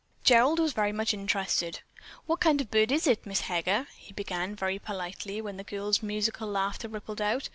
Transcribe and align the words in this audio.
Gerald 0.23 0.57
was 0.57 0.75
much 0.75 1.13
interested. 1.13 1.81
"What 2.25 2.39
kind 2.39 2.59
of 2.59 2.65
a 2.65 2.69
bird 2.71 2.91
is 2.91 3.05
it, 3.05 3.23
Miss 3.27 3.41
Heger?" 3.41 3.85
he 3.97 4.13
began, 4.13 4.55
very 4.55 4.79
politely, 4.79 5.43
when 5.43 5.57
the 5.57 5.63
girl's 5.63 6.01
musical 6.01 6.47
laughter 6.47 6.87
rippled 6.87 7.21
out. 7.21 7.49